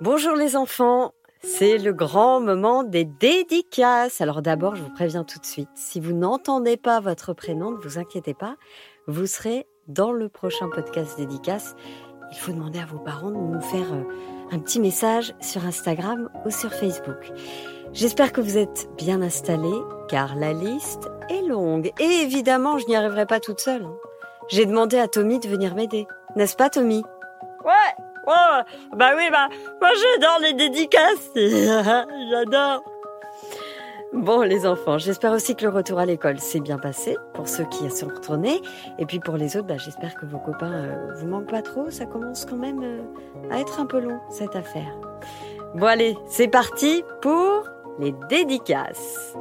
Bonjour 0.00 0.34
les 0.34 0.56
enfants, 0.56 1.12
c'est 1.42 1.76
le 1.78 1.92
grand 1.92 2.40
moment 2.40 2.82
des 2.84 3.04
dédicaces. 3.04 4.20
Alors 4.20 4.40
d'abord, 4.42 4.74
je 4.74 4.82
vous 4.82 4.90
préviens 4.94 5.24
tout 5.24 5.38
de 5.38 5.44
suite, 5.46 5.68
si 5.74 6.00
vous 6.00 6.12
n'entendez 6.14 6.76
pas 6.76 7.00
votre 7.00 7.34
prénom, 7.34 7.70
ne 7.72 7.76
vous 7.76 7.98
inquiétez 7.98 8.34
pas, 8.34 8.56
vous 9.06 9.26
serez 9.26 9.66
dans 9.88 10.12
le 10.12 10.28
prochain 10.28 10.68
podcast 10.74 11.18
dédicace. 11.18 11.74
Il 12.32 12.38
faut 12.38 12.52
demander 12.52 12.78
à 12.78 12.86
vos 12.86 12.98
parents 12.98 13.30
de 13.30 13.36
nous 13.36 13.60
faire 13.60 13.92
euh, 13.92 14.04
un 14.52 14.58
petit 14.60 14.78
message 14.80 15.34
sur 15.40 15.64
Instagram 15.66 16.30
ou 16.46 16.50
sur 16.50 16.72
Facebook. 16.72 17.32
J'espère 17.92 18.32
que 18.32 18.40
vous 18.40 18.56
êtes 18.56 18.88
bien 18.96 19.20
installés 19.20 19.80
car 20.08 20.36
la 20.36 20.52
liste 20.52 21.08
est 21.28 21.42
longue. 21.42 21.90
Et 21.98 22.22
évidemment, 22.22 22.78
je 22.78 22.86
n'y 22.86 22.94
arriverai 22.94 23.26
pas 23.26 23.40
toute 23.40 23.58
seule. 23.58 23.82
hein. 23.82 23.96
J'ai 24.48 24.64
demandé 24.64 24.96
à 24.96 25.08
Tommy 25.08 25.40
de 25.40 25.48
venir 25.48 25.74
m'aider. 25.74 26.06
N'est-ce 26.36 26.54
pas 26.56 26.70
Tommy? 26.70 27.02
Ouais, 27.64 28.04
ouais, 28.30 28.96
bah 28.96 29.10
oui, 29.16 29.24
bah, 29.30 29.48
moi 29.80 29.90
j'adore 29.94 30.38
les 30.40 30.52
dédicaces. 30.54 31.30
j'adore. 32.30 32.82
Bon 34.12 34.40
les 34.42 34.66
enfants, 34.66 34.98
j'espère 34.98 35.32
aussi 35.32 35.54
que 35.54 35.62
le 35.62 35.70
retour 35.70 36.00
à 36.00 36.04
l'école 36.04 36.40
s'est 36.40 36.58
bien 36.58 36.78
passé 36.78 37.16
pour 37.32 37.46
ceux 37.46 37.64
qui 37.64 37.88
sont 37.90 38.08
retournés. 38.08 38.60
Et 38.98 39.06
puis 39.06 39.20
pour 39.20 39.36
les 39.36 39.56
autres, 39.56 39.68
bah, 39.68 39.78
j'espère 39.78 40.14
que 40.16 40.26
vos 40.26 40.38
copains 40.38 40.72
euh, 40.72 41.14
vous 41.14 41.28
manquent 41.28 41.50
pas 41.50 41.62
trop. 41.62 41.90
Ça 41.90 42.06
commence 42.06 42.44
quand 42.44 42.56
même 42.56 42.82
euh, 42.82 43.02
à 43.52 43.60
être 43.60 43.80
un 43.80 43.86
peu 43.86 44.00
long 44.00 44.18
cette 44.30 44.56
affaire. 44.56 44.92
Bon 45.76 45.86
allez, 45.86 46.16
c'est 46.28 46.48
parti 46.48 47.04
pour 47.22 47.68
les 48.00 48.12
dédicaces. 48.28 49.36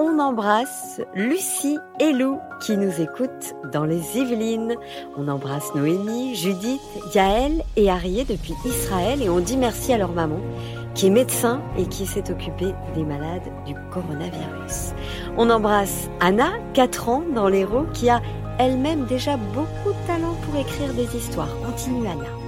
On 0.00 0.20
embrasse 0.20 1.00
Lucie 1.12 1.76
et 1.98 2.12
Lou 2.12 2.38
qui 2.60 2.76
nous 2.76 3.00
écoutent 3.00 3.56
dans 3.72 3.84
les 3.84 4.16
Yvelines. 4.16 4.76
On 5.16 5.26
embrasse 5.26 5.74
Noémie, 5.74 6.36
Judith, 6.36 6.80
Yaël 7.16 7.64
et 7.74 7.90
Arié 7.90 8.24
depuis 8.24 8.54
Israël 8.64 9.20
et 9.20 9.28
on 9.28 9.40
dit 9.40 9.56
merci 9.56 9.92
à 9.92 9.98
leur 9.98 10.12
maman 10.12 10.38
qui 10.94 11.08
est 11.08 11.10
médecin 11.10 11.60
et 11.76 11.86
qui 11.86 12.06
s'est 12.06 12.30
occupée 12.30 12.72
des 12.94 13.02
malades 13.02 13.50
du 13.66 13.74
coronavirus. 13.92 14.92
On 15.36 15.50
embrasse 15.50 16.08
Anna, 16.20 16.52
4 16.74 17.08
ans, 17.08 17.24
dans 17.34 17.48
l'Hérault, 17.48 17.86
qui 17.92 18.08
a 18.08 18.22
elle-même 18.60 19.04
déjà 19.06 19.36
beaucoup 19.36 19.90
de 19.90 20.06
talent 20.06 20.36
pour 20.44 20.60
écrire 20.60 20.94
des 20.94 21.16
histoires. 21.16 21.50
Continue 21.66 22.06
Anna. 22.06 22.47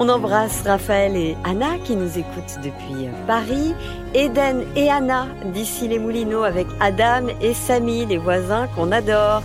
On 0.00 0.08
embrasse 0.08 0.62
Raphaël 0.64 1.16
et 1.16 1.36
Anna 1.42 1.76
qui 1.82 1.96
nous 1.96 2.18
écoutent 2.18 2.60
depuis 2.62 3.06
euh, 3.06 3.26
Paris, 3.26 3.74
Eden 4.14 4.64
et 4.76 4.88
Anna 4.88 5.26
d'ici 5.46 5.88
les 5.88 5.98
Moulineaux 5.98 6.44
avec 6.44 6.68
Adam 6.78 7.26
et 7.40 7.52
Samy, 7.52 8.06
les 8.06 8.16
voisins 8.16 8.68
qu'on 8.68 8.92
adore. 8.92 9.42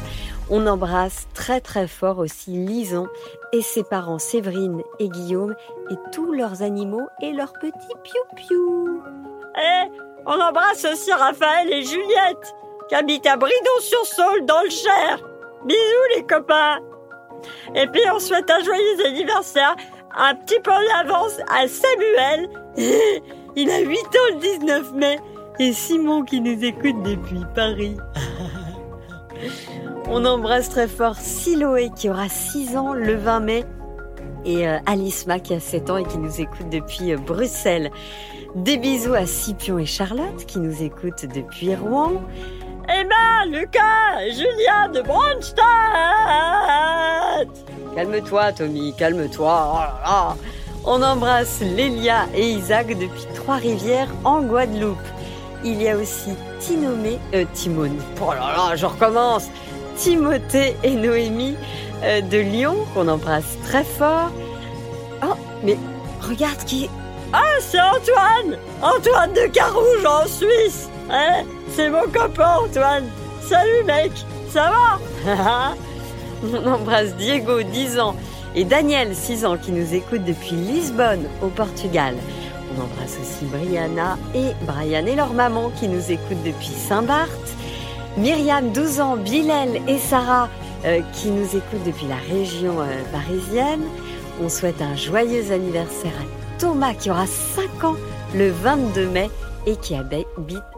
On 0.51 0.67
embrasse 0.67 1.27
très 1.33 1.59
très 1.59 1.87
fort 1.87 2.19
aussi 2.19 2.51
Lison 2.51 3.07
et 3.51 3.63
ses 3.63 3.83
parents 3.83 4.19
Séverine 4.19 4.83
et 4.99 5.09
Guillaume 5.09 5.55
et 5.89 5.95
tous 6.11 6.31
leurs 6.31 6.61
animaux 6.61 7.07
et 7.23 7.31
leurs 7.31 7.53
petits 7.53 7.97
piou-piou. 8.03 9.01
Et 9.57 9.91
on 10.27 10.39
embrasse 10.39 10.85
aussi 10.85 11.11
Raphaël 11.11 11.73
et 11.73 11.81
Juliette, 11.81 12.53
qui 12.89 12.95
habitent 12.95 13.25
à 13.25 13.37
Bridon-sur-Saule 13.37 14.45
dans 14.45 14.61
le 14.61 14.69
Cher. 14.69 15.17
Bisous 15.65 16.15
les 16.15 16.25
copains. 16.27 16.77
Et 17.73 17.87
puis 17.87 18.01
on 18.13 18.19
souhaite 18.19 18.51
un 18.51 18.63
joyeux 18.63 19.05
anniversaire 19.07 19.75
un 20.15 20.35
petit 20.35 20.59
peu 20.61 20.71
en 20.71 20.99
avance 20.99 21.39
à 21.47 21.67
Samuel. 21.67 22.49
Il 23.55 23.69
a 23.69 23.79
8 23.79 23.97
ans 23.97 24.35
le 24.35 24.39
19 24.59 24.93
mai. 24.93 25.19
Et 25.59 25.73
Simon 25.73 26.23
qui 26.23 26.41
nous 26.41 26.63
écoute 26.63 27.03
depuis 27.03 27.41
Paris. 27.53 27.97
On 30.07 30.25
embrasse 30.25 30.69
très 30.69 30.87
fort 30.87 31.15
Siloé 31.15 31.91
qui 31.95 32.09
aura 32.09 32.27
6 32.27 32.75
ans 32.75 32.93
le 32.93 33.15
20 33.15 33.39
mai 33.39 33.63
et 34.45 34.67
euh, 34.67 34.77
Alisma 34.85 35.39
qui 35.39 35.53
a 35.53 35.59
7 35.59 35.89
ans 35.89 35.97
et 35.97 36.05
qui 36.05 36.17
nous 36.17 36.41
écoute 36.41 36.69
depuis 36.69 37.13
euh, 37.13 37.17
Bruxelles. 37.17 37.91
Des 38.55 38.77
bisous 38.77 39.13
à 39.13 39.25
Scipion 39.25 39.79
et 39.79 39.85
Charlotte 39.85 40.45
qui 40.45 40.59
nous 40.59 40.83
écoutent 40.83 41.25
depuis 41.25 41.75
Rouen. 41.75 42.21
Emma, 42.87 43.45
Lucas, 43.47 44.21
et 44.21 44.31
Julien 44.31 44.89
de 44.93 45.01
Bronstadt. 45.01 45.63
Calme-toi 47.95 48.51
Tommy, 48.53 48.93
calme-toi. 48.95 49.87
Oh. 50.07 50.33
On 50.85 51.01
embrasse 51.01 51.61
Lélia 51.61 52.25
et 52.35 52.51
Isaac 52.51 52.87
depuis 52.87 53.25
Trois-Rivières 53.35 54.09
en 54.23 54.41
Guadeloupe. 54.41 54.97
Il 55.63 55.81
y 55.81 55.87
a 55.87 55.95
aussi 55.95 56.31
Tinomé, 56.59 57.19
euh, 57.33 57.45
Timone. 57.53 57.97
Oh 58.21 58.31
là 58.33 58.53
là, 58.69 58.75
je 58.75 58.85
recommence. 58.85 59.47
Timothée 59.95 60.75
et 60.83 60.95
Noémie 60.95 61.55
euh, 62.03 62.21
de 62.21 62.39
Lyon 62.39 62.75
qu'on 62.93 63.07
embrasse 63.07 63.57
très 63.63 63.83
fort. 63.83 64.31
Oh, 65.23 65.35
mais 65.63 65.77
regarde 66.21 66.63
qui. 66.65 66.89
Ah, 67.31 67.41
c'est 67.59 67.79
Antoine 67.79 68.57
Antoine 68.81 69.33
de 69.33 69.47
Carouge 69.51 70.05
en 70.05 70.27
Suisse 70.27 70.87
Hein? 71.09 71.43
C'est 71.71 71.89
mon 71.89 72.03
copain 72.03 72.59
Antoine 72.63 73.05
Salut 73.41 73.83
mec 73.85 74.11
Ça 74.51 74.71
va? 75.25 75.73
On 76.43 76.67
embrasse 76.67 77.15
Diego, 77.15 77.61
10 77.61 77.99
ans, 77.99 78.15
et 78.55 78.65
Daniel, 78.65 79.15
6 79.15 79.45
ans, 79.45 79.57
qui 79.57 79.71
nous 79.71 79.93
écoutent 79.93 80.25
depuis 80.25 80.51
Lisbonne, 80.51 81.25
au 81.41 81.47
Portugal. 81.47 82.15
On 82.75 82.81
embrasse 82.81 83.17
aussi 83.21 83.45
Brianna 83.45 84.17
et 84.35 84.51
Brian 84.65 85.05
et 85.05 85.15
leur 85.15 85.33
maman 85.33 85.71
qui 85.79 85.87
nous 85.87 86.11
écoutent 86.11 86.43
depuis 86.43 86.67
Saint-Barth. 86.67 87.29
Myriam, 88.17 88.71
12 88.71 88.99
ans, 88.99 89.17
Bilal 89.17 89.69
et 89.87 89.97
Sarah 89.97 90.49
euh, 90.85 91.01
qui 91.13 91.29
nous 91.29 91.45
écoutent 91.45 91.85
depuis 91.85 92.07
la 92.07 92.35
région 92.35 92.81
euh, 92.81 93.01
parisienne. 93.11 93.83
On 94.43 94.49
souhaite 94.49 94.81
un 94.81 94.95
joyeux 94.95 95.51
anniversaire 95.51 96.11
à 96.19 96.59
Thomas 96.59 96.93
qui 96.93 97.09
aura 97.09 97.25
5 97.25 97.83
ans 97.83 97.95
le 98.35 98.49
22 98.49 99.07
mai 99.07 99.29
et 99.65 99.75
qui 99.77 99.95
habite 99.95 100.27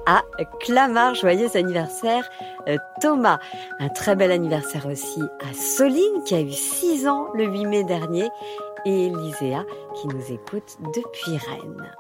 à 0.06 0.24
Clamart. 0.60 1.16
Joyeux 1.16 1.56
anniversaire 1.56 2.30
euh, 2.68 2.78
Thomas. 3.02 3.40
Un 3.80 3.90
très 3.90 4.16
bel 4.16 4.32
anniversaire 4.32 4.86
aussi 4.86 5.22
à 5.42 5.54
Soline 5.54 6.24
qui 6.26 6.36
a 6.36 6.42
eu 6.42 6.52
6 6.52 7.08
ans 7.08 7.28
le 7.34 7.46
8 7.46 7.66
mai 7.66 7.84
dernier 7.84 8.30
et 8.86 9.08
Elisea 9.08 9.66
qui 9.96 10.08
nous 10.08 10.32
écoute 10.32 10.78
depuis 10.94 11.38
Rennes. 11.38 11.92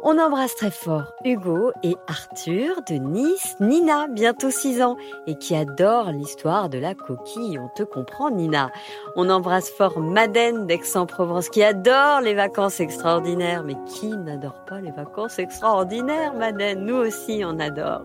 On 0.00 0.16
embrasse 0.16 0.54
très 0.54 0.70
fort 0.70 1.12
Hugo 1.24 1.72
et 1.82 1.96
Arthur 2.06 2.82
de 2.88 2.94
Nice, 2.94 3.56
Nina, 3.58 4.06
bientôt 4.06 4.50
6 4.50 4.80
ans, 4.80 4.96
et 5.26 5.34
qui 5.34 5.56
adore 5.56 6.12
l'histoire 6.12 6.68
de 6.68 6.78
la 6.78 6.94
coquille. 6.94 7.58
On 7.58 7.68
te 7.68 7.82
comprend, 7.82 8.30
Nina. 8.30 8.70
On 9.16 9.28
embrasse 9.28 9.68
fort 9.70 9.98
Madeleine 9.98 10.66
d'Aix-en-Provence, 10.66 11.48
qui 11.48 11.64
adore 11.64 12.20
les 12.20 12.34
vacances 12.34 12.78
extraordinaires. 12.78 13.64
Mais 13.64 13.74
qui 13.86 14.08
n'adore 14.08 14.64
pas 14.66 14.80
les 14.80 14.92
vacances 14.92 15.40
extraordinaires, 15.40 16.32
Madeleine 16.32 16.84
Nous 16.84 16.96
aussi, 16.96 17.42
on 17.44 17.58
adore. 17.58 18.02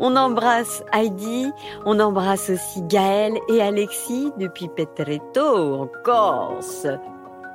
On 0.00 0.16
embrasse 0.16 0.82
Heidi, 0.92 1.52
on 1.84 2.00
embrasse 2.00 2.50
aussi 2.50 2.82
Gaël 2.82 3.34
et 3.48 3.62
Alexis 3.62 4.32
depuis 4.36 4.68
Petretto, 4.68 5.74
en 5.74 5.88
Corse. 6.02 6.88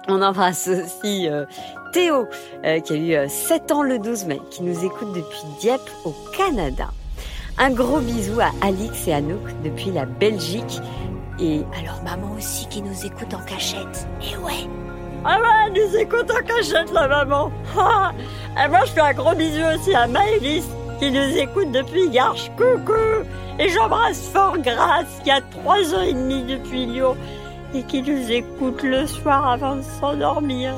On 0.08 0.22
embrasse 0.22 0.68
aussi 0.68 1.28
euh, 1.28 1.46
Théo, 1.92 2.28
euh, 2.64 2.80
qui 2.80 2.94
a 2.94 2.96
eu 2.96 3.14
euh, 3.16 3.28
7 3.28 3.72
ans 3.72 3.82
le 3.82 3.98
12 3.98 4.26
mai, 4.26 4.40
qui 4.52 4.62
nous 4.62 4.86
écoute 4.86 5.14
depuis 5.14 5.42
Dieppe 5.60 5.90
au 6.04 6.14
Canada. 6.38 6.90
Un 7.58 7.72
gros 7.72 8.00
bisou 8.00 8.40
à 8.40 8.52
Alix 8.62 9.08
et 9.08 9.14
Anouk 9.14 9.42
depuis 9.64 9.92
la 9.92 10.06
Belgique. 10.06 10.80
Et 11.40 11.62
alors 11.80 12.02
maman 12.04 12.36
aussi 12.38 12.68
qui 12.68 12.82
nous 12.82 13.06
écoute 13.06 13.34
en 13.34 13.44
cachette. 13.46 14.08
Et 14.22 14.38
ouais. 14.38 14.70
Ah 15.24 15.40
ouais, 15.40 15.48
elle 15.66 15.74
nous 15.74 15.98
écoute 15.98 16.30
en 16.30 16.46
cachette 16.46 16.92
la 16.94 17.08
maman 17.08 17.52
Et 18.64 18.68
moi 18.68 18.82
je 18.86 18.92
fais 18.92 19.02
un 19.02 19.14
gros 19.14 19.34
bisou 19.34 19.62
aussi 19.74 19.96
à 19.96 20.06
Maëlys, 20.06 20.66
qui 21.00 21.10
nous 21.10 21.38
écoute 21.38 21.72
depuis 21.72 22.10
Garches. 22.10 22.52
Coucou 22.58 22.94
Et 23.58 23.70
j'embrasse 23.70 24.28
fort 24.28 24.58
Grace, 24.60 25.20
qui 25.24 25.32
a 25.32 25.42
3 25.42 25.96
ans 25.96 26.02
et 26.02 26.14
demi 26.14 26.44
depuis 26.44 26.86
Lyon, 26.86 27.16
et 27.74 27.84
qui 27.84 28.02
nous 28.02 28.32
écoute 28.32 28.84
le 28.84 29.06
soir 29.08 29.48
avant 29.48 29.78
de 29.78 29.82
s'endormir. 29.82 30.74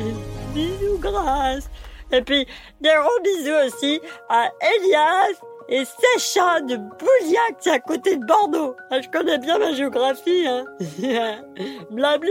bisous 0.54 0.98
Grace 0.98 1.70
Et 2.10 2.22
puis 2.22 2.46
des 2.80 2.90
gros 2.90 3.22
bisous 3.22 3.66
aussi 3.66 4.00
à 4.28 4.50
Elias 4.60 5.40
et 5.68 5.84
Sacha 5.84 6.60
de 6.60 6.76
Bouliac, 6.76 7.56
c'est 7.60 7.70
à 7.70 7.78
côté 7.78 8.16
de 8.16 8.24
Bordeaux. 8.26 8.76
Ah, 8.90 9.00
Je 9.00 9.08
connais 9.08 9.38
bien 9.38 9.58
ma 9.58 9.72
géographie, 9.72 10.46
hein. 10.46 10.64
Blabli. 11.90 12.30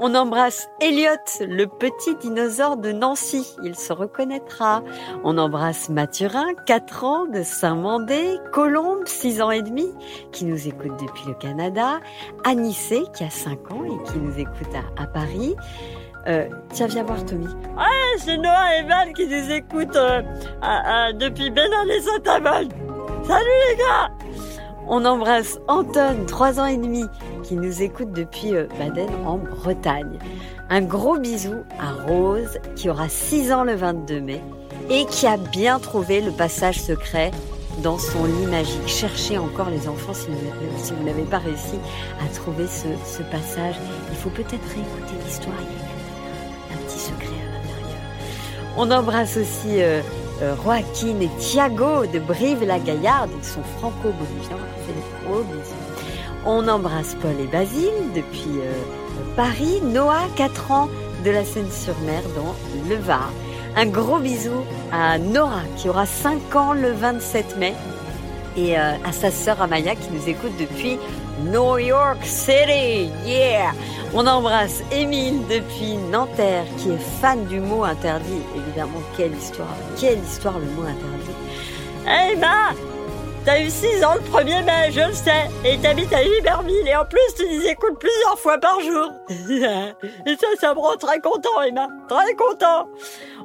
On 0.00 0.14
embrasse 0.14 0.68
Elliot, 0.80 1.16
le 1.40 1.66
petit 1.66 2.14
dinosaure 2.14 2.76
de 2.76 2.92
Nancy. 2.92 3.56
Il 3.64 3.74
se 3.74 3.92
reconnaîtra. 3.92 4.84
On 5.24 5.38
embrasse 5.38 5.88
Mathurin, 5.88 6.54
4 6.66 7.04
ans, 7.04 7.26
de 7.26 7.42
Saint-Mandé. 7.42 8.38
Colombe, 8.52 9.06
6 9.06 9.42
ans 9.42 9.50
et 9.50 9.62
demi, 9.62 9.92
qui 10.30 10.44
nous 10.44 10.68
écoute 10.68 10.92
depuis 11.00 11.24
le 11.26 11.34
Canada. 11.34 11.98
Anissé, 12.44 13.02
qui 13.12 13.24
a 13.24 13.30
5 13.30 13.72
ans 13.72 13.84
et 13.84 14.10
qui 14.10 14.18
nous 14.18 14.38
écoute 14.38 14.72
à, 14.96 15.06
Paris. 15.08 15.56
Euh, 16.28 16.48
tiens, 16.72 16.86
viens 16.86 17.02
voir 17.02 17.24
Tommy. 17.24 17.46
Ouais, 17.46 18.18
c'est 18.18 18.36
Noah 18.36 18.76
et 18.78 18.84
Val 18.84 19.12
qui 19.14 19.26
nous 19.26 19.50
écoutent 19.50 19.96
euh, 19.96 20.22
depuis 21.14 21.50
Bénin 21.50 21.88
et 21.88 22.00
Saint-Amand. 22.00 22.68
Salut 23.24 23.46
les 23.70 23.76
gars 23.76 24.57
On 24.90 25.04
embrasse 25.04 25.58
Anton, 25.68 26.24
3 26.26 26.60
ans 26.60 26.64
et 26.64 26.78
demi, 26.78 27.04
qui 27.42 27.56
nous 27.56 27.82
écoute 27.82 28.10
depuis 28.12 28.54
euh, 28.54 28.66
Baden 28.78 29.10
en 29.26 29.36
Bretagne. 29.36 30.18
Un 30.70 30.80
gros 30.80 31.18
bisou 31.18 31.56
à 31.78 31.92
Rose, 31.92 32.58
qui 32.74 32.88
aura 32.88 33.10
6 33.10 33.52
ans 33.52 33.64
le 33.64 33.74
22 33.74 34.20
mai 34.22 34.40
et 34.88 35.04
qui 35.04 35.26
a 35.26 35.36
bien 35.36 35.78
trouvé 35.78 36.22
le 36.22 36.30
passage 36.30 36.80
secret 36.80 37.32
dans 37.82 37.98
son 37.98 38.24
lit 38.24 38.46
magique. 38.46 38.88
Cherchez 38.88 39.36
encore 39.36 39.68
les 39.68 39.88
enfants 39.88 40.14
si 40.14 40.28
vous, 40.28 41.04
n'avez 41.04 41.24
pas 41.24 41.38
réussi 41.38 41.78
à 42.24 42.34
trouver 42.34 42.66
ce, 42.66 43.22
passage. 43.24 43.74
Il 44.10 44.16
faut 44.16 44.30
peut-être 44.30 44.66
réécouter 44.74 45.14
l'histoire. 45.26 45.54
Il 45.60 46.72
y 46.72 46.78
a 46.78 46.80
un 46.80 46.86
petit 46.86 46.98
secret 46.98 47.26
à 47.26 47.58
l'intérieur. 47.58 48.00
On 48.78 48.90
embrasse 48.90 49.36
aussi 49.36 49.82
euh, 49.82 50.00
euh, 50.42 50.54
Joaquin 50.62 51.20
et 51.20 51.30
Thiago 51.38 52.06
de 52.06 52.18
Brive-la-Gaillarde. 52.18 53.30
Ils 53.36 53.44
sont 53.44 53.62
franco-boliviens. 53.78 54.56
On 56.46 56.66
embrasse 56.68 57.16
Paul 57.20 57.34
et 57.40 57.46
Basile 57.46 58.12
depuis 58.14 58.60
euh, 58.60 58.72
Paris. 59.36 59.80
Noah, 59.82 60.28
4 60.36 60.70
ans, 60.70 60.88
de 61.24 61.30
la 61.30 61.44
Seine-sur-Mer 61.44 62.22
dans 62.36 62.54
le 62.88 62.96
Var. 62.96 63.30
Un 63.76 63.86
gros 63.86 64.18
bisou 64.18 64.64
à 64.92 65.18
Nora 65.18 65.62
qui 65.76 65.88
aura 65.88 66.06
5 66.06 66.56
ans 66.56 66.72
le 66.72 66.92
27 66.92 67.58
mai 67.58 67.74
et 68.56 68.78
euh, 68.78 68.94
à 69.04 69.12
sa 69.12 69.30
sœur 69.30 69.60
Amaya 69.62 69.94
qui 69.94 70.10
nous 70.10 70.28
écoute 70.28 70.52
depuis 70.58 70.98
New 71.44 71.78
York 71.78 72.24
City. 72.24 73.10
Yeah! 73.24 73.72
On 74.14 74.26
embrasse 74.26 74.82
Émile 74.90 75.46
depuis 75.48 75.96
Nanterre 76.10 76.64
qui 76.78 76.90
est 76.90 77.20
fan 77.20 77.44
du 77.46 77.60
mot 77.60 77.84
interdit. 77.84 78.42
Évidemment, 78.56 79.02
quelle 79.16 79.34
histoire! 79.34 79.76
Quelle 79.98 80.18
histoire 80.18 80.58
le 80.58 80.66
mot 80.66 80.82
interdit! 80.82 81.36
Hey 82.06 82.36
Ma! 82.36 82.72
T'as 83.44 83.62
eu 83.62 83.70
6 83.70 84.04
ans 84.04 84.14
le 84.14 84.20
1er 84.20 84.64
mai, 84.64 84.90
je 84.90 85.08
le 85.08 85.14
sais, 85.14 85.48
et 85.64 85.78
t'habites 85.78 86.12
à 86.12 86.22
Iberville, 86.22 86.86
et 86.86 86.94
en 86.94 87.06
plus 87.06 87.18
tu 87.34 87.46
nous 87.46 87.64
écoutes 87.66 87.98
plusieurs 87.98 88.38
fois 88.38 88.58
par 88.58 88.78
jour. 88.80 89.12
et 89.30 90.36
ça, 90.36 90.46
ça 90.60 90.74
me 90.74 90.80
rend 90.80 90.96
très 90.96 91.18
content, 91.20 91.62
Emma, 91.62 91.88
très 92.08 92.34
content. 92.34 92.88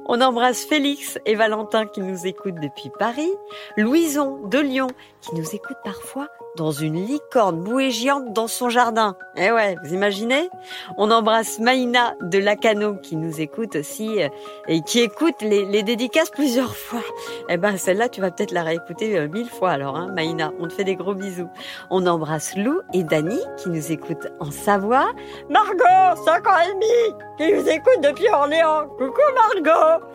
On 0.06 0.20
embrasse 0.20 0.66
Félix 0.66 1.18
et 1.26 1.36
Valentin 1.36 1.86
qui 1.86 2.02
nous 2.02 2.28
écoutent 2.28 2.60
depuis 2.60 2.92
Paris, 3.00 3.32
Louison 3.78 4.42
de 4.46 4.60
Lyon 4.60 4.88
qui 5.22 5.36
nous 5.36 5.56
écoute 5.56 5.78
parfois 5.86 6.28
dans 6.56 6.72
une 6.72 7.06
licorne 7.06 7.62
bouée 7.62 7.90
géante 7.90 8.32
dans 8.34 8.48
son 8.48 8.70
jardin. 8.70 9.16
Eh 9.36 9.52
ouais, 9.52 9.76
vous 9.84 9.94
imaginez? 9.94 10.50
On 10.98 11.10
embrasse 11.10 11.60
Maïna 11.60 12.14
de 12.22 12.38
Lacano 12.38 12.96
qui 12.96 13.16
nous 13.16 13.42
écoute 13.42 13.76
aussi 13.76 14.22
euh, 14.22 14.30
et 14.68 14.82
qui 14.82 15.00
écoute 15.00 15.42
les, 15.42 15.84
dédicaces 15.84 16.30
plusieurs 16.30 16.76
fois. 16.76 17.02
Eh 17.50 17.58
ben 17.58 17.78
celle-là, 17.78 18.10
tu 18.10 18.22
vas 18.22 18.30
peut-être 18.30 18.52
la 18.52 18.64
réécouter 18.64 19.18
euh, 19.18 19.28
mille 19.28 19.50
fois 19.50 19.72
alors, 19.72 19.96
hein, 19.96 20.12
Maïna. 20.14 20.52
On 20.60 20.68
te 20.68 20.74
fait 20.74 20.84
des 20.84 20.96
gros 20.96 21.16
bisous. 21.16 21.50
On 21.90 22.06
embrasse 22.06 22.56
Lou 22.56 22.82
et 22.94 23.04
Dani 23.04 23.40
qui 23.58 23.70
nous 23.70 23.92
écoutent 23.92 24.28
en 24.40 24.52
Savoie. 24.52 25.12
Margot, 25.50 26.22
5 26.24 26.48
ans 26.48 26.60
et 26.60 26.74
demi, 26.74 27.16
qui 27.38 27.54
nous 27.54 27.68
écoute 27.68 28.02
depuis 28.04 28.30
Orléans. 28.30 28.88
Coucou 28.98 29.22
Margot 29.36 30.06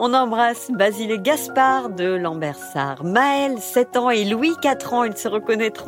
On 0.00 0.12
embrasse 0.12 0.70
Basile 0.72 1.12
et 1.12 1.18
Gaspard 1.20 1.90
de 1.90 2.16
Lambersart, 2.16 3.04
Maël, 3.04 3.58
7 3.58 3.96
ans 3.96 4.10
et 4.10 4.24
Louis, 4.24 4.54
4 4.60 4.92
ans. 4.94 5.04
Ils 5.04 5.16
se 5.16 5.28
reconnaîtront 5.28 5.83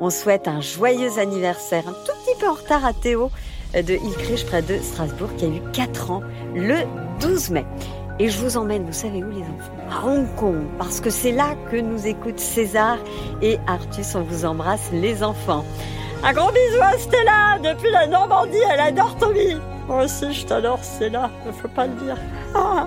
on 0.00 0.10
souhaite 0.10 0.48
un 0.48 0.60
joyeux 0.60 1.18
anniversaire, 1.18 1.84
un 1.88 1.92
tout 1.92 2.12
petit 2.24 2.38
peu 2.38 2.48
en 2.48 2.54
retard 2.54 2.84
à 2.84 2.92
Théo 2.92 3.30
euh, 3.74 3.82
de 3.82 3.94
Ilkrich 3.94 4.46
près 4.46 4.62
de 4.62 4.78
Strasbourg 4.78 5.30
qui 5.36 5.44
a 5.44 5.48
eu 5.48 5.62
4 5.72 6.10
ans 6.10 6.22
le 6.54 6.76
12 7.20 7.50
mai. 7.50 7.64
Et 8.18 8.28
je 8.28 8.38
vous 8.38 8.56
emmène, 8.56 8.84
vous 8.84 8.92
savez 8.92 9.22
où 9.24 9.30
les 9.30 9.42
enfants? 9.42 9.72
À 9.90 10.06
Hong 10.06 10.34
Kong, 10.36 10.64
parce 10.78 11.00
que 11.00 11.10
c'est 11.10 11.32
là 11.32 11.54
que 11.70 11.76
nous 11.76 12.06
écoutent 12.06 12.38
César 12.38 12.98
et 13.40 13.58
Artus. 13.66 14.14
On 14.14 14.22
vous 14.22 14.44
embrasse 14.44 14.90
les 14.92 15.22
enfants. 15.22 15.64
Un 16.22 16.32
gros 16.32 16.52
bisou 16.52 16.80
à 16.80 16.96
Stella 16.98 17.58
depuis 17.62 17.90
la 17.90 18.06
Normandie, 18.06 18.58
elle 18.72 18.80
adore 18.80 19.16
Tommy. 19.16 19.56
Moi 19.88 20.04
aussi 20.04 20.32
je 20.32 20.46
t'adore 20.46 20.78
Stella, 20.84 21.30
ne 21.44 21.52
faut 21.52 21.68
pas 21.68 21.86
le 21.86 21.94
dire. 21.94 22.16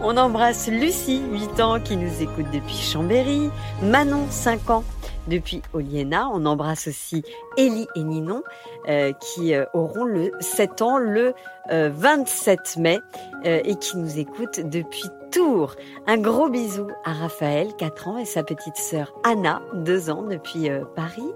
On 0.00 0.16
embrasse 0.16 0.68
Lucie, 0.68 1.22
8 1.30 1.60
ans, 1.60 1.80
qui 1.80 1.96
nous 1.96 2.22
écoute 2.22 2.46
depuis 2.52 2.76
Chambéry, 2.76 3.50
Manon, 3.82 4.26
5 4.30 4.70
ans, 4.70 4.84
depuis 5.28 5.62
Oliena. 5.72 6.28
On 6.32 6.44
embrasse 6.46 6.88
aussi 6.88 7.22
Ellie 7.56 7.86
et 7.94 8.02
Ninon 8.02 8.42
euh, 8.88 9.12
qui 9.12 9.54
euh, 9.54 9.64
auront 9.74 10.04
le 10.04 10.32
7 10.40 10.82
ans 10.82 10.98
le 10.98 11.34
27 11.70 12.58
euh, 12.76 12.80
mai 12.80 12.98
et 13.44 13.76
qui 13.76 13.96
nous 13.98 14.18
écoutent 14.18 14.60
depuis 14.60 15.04
Tours. 15.30 15.74
Un 16.06 16.16
gros 16.16 16.48
bisou 16.48 16.88
à 17.04 17.12
Raphaël, 17.12 17.68
4 17.76 18.08
ans, 18.08 18.16
et 18.16 18.24
sa 18.24 18.42
petite 18.42 18.76
sœur 18.76 19.12
Anna, 19.24 19.60
2 19.74 20.08
ans, 20.08 20.22
depuis 20.22 20.70
Paris. 20.96 21.30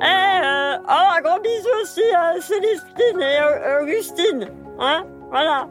Eh, 0.00 0.04
oh, 0.04 0.86
un 0.88 1.20
gros 1.20 1.40
bisou 1.40 1.68
aussi 1.82 2.04
à 2.16 2.40
Célestine 2.40 3.20
et 3.20 3.82
Augustine. 3.82 4.48
Hein 4.78 5.04
Voilà. 5.30 5.66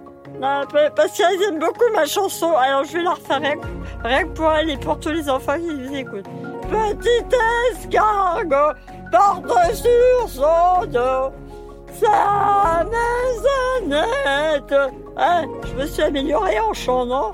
parce 0.94 1.18
qu'elles 1.18 1.42
aiment 1.44 1.60
beaucoup 1.60 1.90
ma 1.94 2.06
chanson, 2.06 2.54
alors 2.58 2.84
je 2.84 2.98
vais 2.98 3.04
la 3.04 3.12
refaire 3.12 3.40
rien, 4.04 4.24
que 4.26 4.34
pour 4.34 4.52
elle 4.52 4.72
et 4.72 4.78
pour 4.78 5.00
tous 5.00 5.10
les 5.10 5.30
enfants 5.30 5.58
qui 5.58 5.74
nous 5.74 5.96
écoutent 5.96 6.28
petit 6.70 7.26
escargot 7.72 8.74
porte 9.12 9.76
sur 9.76 10.30
son 10.30 10.86
dos 10.88 11.34
sa 12.00 12.86
maisonnette. 12.86 14.76
Hein, 15.18 15.46
je 15.66 15.74
me 15.74 15.86
suis 15.88 16.02
améliorée 16.02 16.60
en 16.60 16.74
chant, 16.74 17.06
non 17.06 17.34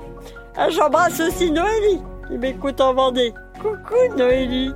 hein, 0.56 0.68
J'embrasse 0.70 1.20
aussi 1.20 1.50
Noélie, 1.50 2.00
qui 2.28 2.38
m'écoute 2.38 2.80
en 2.80 2.94
Vendée. 2.94 3.34
Coucou 3.60 4.16
Noélie. 4.16 4.72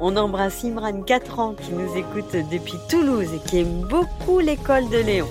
On 0.00 0.16
embrasse 0.16 0.64
Imran, 0.64 1.02
4 1.02 1.38
ans, 1.38 1.54
qui 1.54 1.72
nous 1.72 1.96
écoute 1.96 2.34
depuis 2.50 2.74
Toulouse 2.88 3.28
et 3.34 3.38
qui 3.48 3.60
aime 3.60 3.82
beaucoup 3.88 4.40
l'école 4.40 4.88
de 4.88 4.98
Léon. 4.98 5.28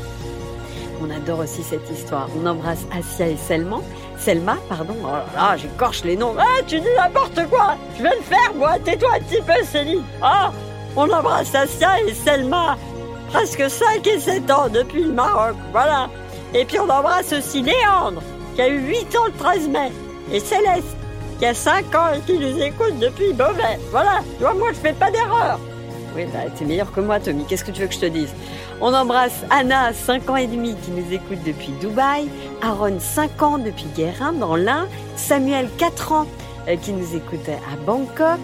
On 1.01 1.09
adore 1.09 1.39
aussi 1.39 1.63
cette 1.63 1.89
histoire. 1.89 2.29
On 2.41 2.45
embrasse 2.45 2.85
Asia 2.91 3.27
et 3.27 3.37
Selma, 3.37 3.79
Selma, 4.23 4.57
pardon. 4.69 4.95
Oh 5.03 5.07
là 5.07 5.25
là, 5.35 5.57
j'écorche 5.57 6.03
les 6.03 6.15
noms. 6.15 6.35
Ah, 6.37 6.61
tu 6.67 6.79
dis 6.79 6.87
n'importe 6.95 7.47
quoi. 7.49 7.75
Je 7.97 8.03
vais 8.03 8.15
le 8.15 8.21
faire, 8.21 8.53
moi. 8.55 8.77
Tais-toi 8.83 9.09
un 9.15 9.19
petit 9.19 9.41
peu, 9.41 9.65
Céline. 9.65 10.03
Ah, 10.21 10.51
on 10.95 11.09
embrasse 11.09 11.55
Asia 11.55 11.99
et 12.01 12.13
Selma. 12.13 12.77
Presque 13.33 13.69
5 13.69 14.05
et 14.05 14.19
7 14.19 14.51
ans 14.51 14.67
depuis 14.69 15.03
le 15.03 15.13
Maroc. 15.13 15.55
Voilà. 15.71 16.09
Et 16.53 16.65
puis 16.65 16.79
on 16.79 16.89
embrasse 16.89 17.33
aussi 17.33 17.61
Léandre, 17.61 18.21
qui 18.55 18.61
a 18.61 18.67
eu 18.67 18.79
8 18.79 19.15
ans 19.15 19.25
le 19.25 19.31
13 19.31 19.69
mai. 19.69 19.91
Et 20.31 20.39
Céleste, 20.39 20.95
qui 21.39 21.45
a 21.45 21.53
5 21.53 21.95
ans 21.95 22.13
et 22.15 22.19
qui 22.19 22.37
nous 22.37 22.61
écoute 22.61 22.99
depuis 22.99 23.33
Beauvais. 23.33 23.79
Voilà. 23.89 24.19
Tu 24.37 24.43
vois, 24.43 24.53
moi, 24.53 24.69
je 24.71 24.77
fais 24.77 24.93
pas 24.93 25.09
d'erreur. 25.09 25.59
Oui, 26.15 26.25
bah, 26.33 26.39
t'es 26.57 26.65
meilleur 26.65 26.91
que 26.91 26.99
moi, 26.99 27.19
Tommy. 27.19 27.45
Qu'est-ce 27.45 27.63
que 27.63 27.71
tu 27.71 27.81
veux 27.81 27.87
que 27.87 27.93
je 27.93 27.99
te 27.99 28.05
dise? 28.05 28.33
On 28.81 28.93
embrasse 28.93 29.43
Anna, 29.49 29.93
5 29.93 30.29
ans 30.29 30.35
et 30.35 30.47
demi, 30.47 30.75
qui 30.75 30.91
nous 30.91 31.13
écoute 31.13 31.39
depuis 31.45 31.71
Dubaï. 31.79 32.27
Aaron, 32.61 32.99
5 32.99 33.41
ans 33.41 33.57
depuis 33.57 33.85
Guérin, 33.95 34.33
dans 34.33 34.55
l'Ain. 34.55 34.87
Samuel, 35.15 35.69
4 35.77 36.11
ans, 36.11 36.25
euh, 36.67 36.75
qui 36.75 36.91
nous 36.91 37.15
écoute 37.15 37.47
à 37.47 37.75
Bangkok. 37.85 38.39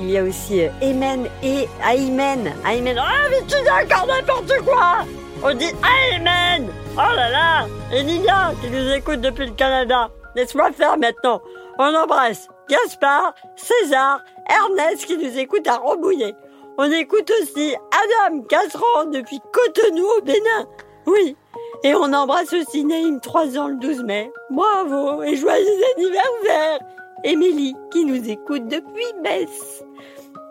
Il 0.00 0.10
y 0.10 0.16
a 0.16 0.22
aussi 0.22 0.62
euh, 0.64 0.68
Emen 0.80 1.26
et 1.42 1.68
Aymen. 1.86 2.52
Aymen, 2.66 2.96
ah, 2.98 3.28
mais 3.30 3.40
tu 3.42 3.62
dis 3.62 3.70
encore 3.70 4.06
n'importe 4.06 4.52
quoi 4.64 5.04
On 5.42 5.54
dit 5.54 5.72
Aymen 6.14 6.68
Oh 6.96 7.14
là 7.14 7.30
là 7.30 7.66
Et 7.92 8.02
Nina, 8.02 8.52
qui 8.62 8.70
nous 8.70 8.90
écoute 8.92 9.20
depuis 9.20 9.46
le 9.46 9.52
Canada. 9.52 10.08
Laisse-moi 10.34 10.72
faire 10.72 10.96
maintenant. 10.96 11.42
On 11.78 11.94
embrasse 11.94 12.48
Gaspard, 12.68 13.34
César, 13.56 14.22
Ernest, 14.48 15.04
qui 15.04 15.16
nous 15.16 15.38
écoute 15.38 15.66
à 15.66 15.76
Rambouillet. 15.76 16.34
On 16.82 16.90
écoute 16.90 17.30
aussi 17.42 17.74
Adam, 17.74 18.40
4 18.40 18.76
ans, 18.76 19.04
depuis 19.04 19.38
Cotonou 19.52 20.06
au 20.16 20.22
Bénin. 20.22 20.66
Oui. 21.06 21.36
Et 21.84 21.94
on 21.94 22.10
embrasse 22.14 22.54
aussi 22.54 22.86
Naïm, 22.86 23.20
3 23.20 23.58
ans, 23.58 23.68
le 23.68 23.74
12 23.74 24.02
mai. 24.04 24.32
Bravo 24.48 25.22
et 25.22 25.36
joyeux 25.36 25.66
anniversaire 25.94 26.78
Émilie, 27.22 27.74
qui 27.92 28.06
nous 28.06 28.30
écoute 28.30 28.66
depuis 28.68 29.12
Metz. 29.22 29.84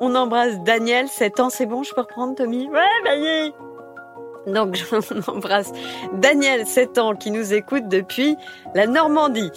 On 0.02 0.14
embrasse 0.14 0.60
Daniel, 0.60 1.08
7 1.08 1.40
ans, 1.40 1.50
c'est 1.50 1.66
bon, 1.66 1.82
je 1.82 1.96
peux 1.96 2.02
reprendre 2.02 2.36
Tommy? 2.36 2.70
Ouais, 2.70 3.02
vas-y 3.04 3.52
donc 4.48 4.77
on 4.91 5.31
embrasse 5.31 5.72
Daniel, 6.13 6.65
7 6.65 6.98
ans, 6.98 7.15
qui 7.15 7.31
nous 7.31 7.53
écoute 7.53 7.88
depuis 7.88 8.38
la 8.75 8.88
Normandie. 8.88 9.51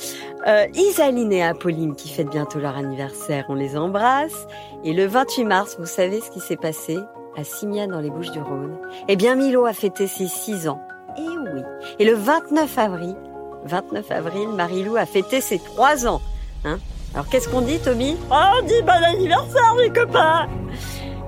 Euh, 0.46 0.66
Isaline 0.74 1.32
et 1.32 1.42
Apolline 1.42 1.94
qui 1.94 2.08
fêtent 2.08 2.30
bientôt 2.30 2.58
leur 2.58 2.76
anniversaire, 2.76 3.44
on 3.48 3.54
les 3.54 3.76
embrasse. 3.76 4.46
Et 4.84 4.92
le 4.92 5.06
28 5.06 5.44
mars, 5.44 5.76
vous 5.78 5.86
savez 5.86 6.20
ce 6.20 6.30
qui 6.30 6.40
s'est 6.40 6.56
passé 6.56 6.98
à 7.36 7.44
Simia 7.44 7.86
dans 7.86 8.00
les 8.00 8.10
Bouches 8.10 8.30
du 8.30 8.40
Rhône? 8.40 8.76
Eh 9.08 9.16
bien 9.16 9.36
Milo 9.36 9.64
a 9.64 9.72
fêté 9.72 10.06
ses 10.06 10.26
6 10.26 10.68
ans. 10.68 10.80
Et 11.16 11.20
oui. 11.20 11.62
Et 11.98 12.04
le 12.04 12.14
29 12.14 12.78
avril, 12.78 13.16
29 13.64 14.10
avril, 14.10 14.48
Marilou 14.48 14.96
a 14.96 15.06
fêté 15.06 15.40
ses 15.40 15.58
3 15.58 16.06
ans. 16.06 16.20
Hein? 16.64 16.78
Alors 17.14 17.28
qu'est-ce 17.28 17.48
qu'on 17.48 17.60
dit 17.60 17.78
Tommy? 17.78 18.16
Oh, 18.30 18.34
On 18.58 18.66
dit 18.66 18.82
bon 18.82 19.04
anniversaire 19.04 19.74
les 19.78 19.90
copains 19.90 20.48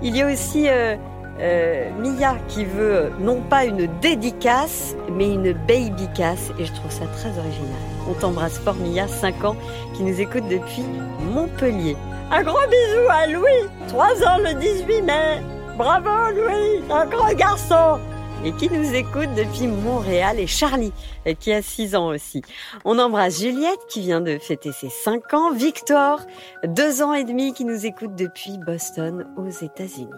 Il 0.02 0.16
y 0.16 0.22
a 0.22 0.32
aussi... 0.32 0.68
Euh, 0.68 0.96
Euh, 1.40 1.90
Mia 1.98 2.36
qui 2.48 2.64
veut 2.64 3.10
non 3.18 3.40
pas 3.40 3.64
une 3.64 3.88
dédicace, 4.00 4.94
mais 5.10 5.32
une 5.32 5.52
baby 5.52 6.08
casse. 6.14 6.50
Et 6.58 6.64
je 6.64 6.72
trouve 6.72 6.90
ça 6.90 7.06
très 7.16 7.30
original. 7.30 7.80
On 8.08 8.14
t'embrasse 8.14 8.58
fort, 8.58 8.76
Mia, 8.76 9.08
5 9.08 9.44
ans, 9.44 9.56
qui 9.94 10.04
nous 10.04 10.20
écoute 10.20 10.44
depuis 10.48 10.84
Montpellier. 11.32 11.96
Un 12.30 12.42
gros 12.42 12.66
bisou 12.68 13.08
à 13.10 13.26
Louis, 13.26 13.68
3 13.88 14.06
ans 14.26 14.38
le 14.38 14.54
18 14.54 15.02
mai. 15.02 15.42
Bravo 15.76 16.32
Louis, 16.34 16.82
un 16.90 17.06
grand 17.06 17.32
garçon 17.34 17.98
et 18.44 18.52
qui 18.52 18.68
nous 18.68 18.94
écoute 18.94 19.30
depuis 19.36 19.66
Montréal 19.66 20.38
et 20.38 20.46
Charlie 20.46 20.92
qui 21.40 21.52
a 21.52 21.62
6 21.62 21.96
ans 21.96 22.08
aussi. 22.08 22.42
On 22.84 22.98
embrasse 22.98 23.40
Juliette 23.40 23.86
qui 23.88 24.02
vient 24.02 24.20
de 24.20 24.38
fêter 24.38 24.70
ses 24.72 24.90
5 24.90 25.32
ans, 25.32 25.52
Victor, 25.52 26.20
2 26.64 27.02
ans 27.02 27.14
et 27.14 27.24
demi 27.24 27.54
qui 27.54 27.64
nous 27.64 27.86
écoute 27.86 28.14
depuis 28.14 28.58
Boston 28.58 29.26
aux 29.38 29.48
États-Unis. 29.48 30.10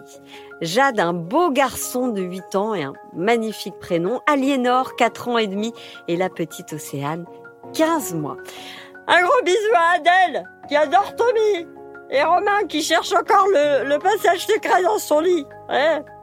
Jade, 0.61 0.99
un 0.99 1.13
beau 1.13 1.51
garçon 1.51 2.09
de 2.09 2.21
8 2.21 2.55
ans 2.55 2.73
et 2.73 2.83
un 2.83 2.93
magnifique 3.15 3.79
prénom, 3.79 4.19
Aliénor, 4.27 4.95
4 4.97 5.29
ans 5.29 5.37
et 5.37 5.47
demi 5.47 5.71
et 6.09 6.17
la 6.17 6.29
petite 6.29 6.73
Océane, 6.73 7.25
15 7.73 8.13
mois. 8.15 8.37
Un 9.07 9.21
gros 9.21 9.43
bisou 9.45 9.73
à 9.73 9.95
Adèle 9.95 10.43
qui 10.67 10.75
adore 10.75 11.15
Tommy 11.15 11.76
et 12.09 12.23
Romain 12.23 12.65
qui 12.67 12.81
cherche 12.81 13.11
encore 13.13 13.47
le, 13.53 13.97
passage 13.99 14.45
secret 14.45 14.83
dans 14.83 14.97
son 14.97 15.19
lit. 15.19 15.45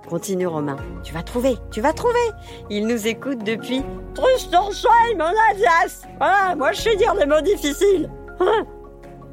Continue 0.09 0.47
Romain. 0.47 0.76
Tu 1.03 1.12
vas 1.12 1.23
trouver, 1.23 1.57
tu 1.71 1.81
vas 1.81 1.93
trouver. 1.93 2.31
Il 2.71 2.87
nous 2.87 3.07
écoute 3.07 3.43
depuis 3.45 3.83
Trustensheim 4.14 5.21
en 5.21 5.33
Alsace. 5.50 6.03
Voilà, 6.19 6.55
moi 6.57 6.73
je 6.73 6.81
sais 6.81 6.97
dire 6.97 7.14
des 7.14 7.26
mots 7.26 7.41
difficiles. 7.41 8.11
Hein? 8.41 8.67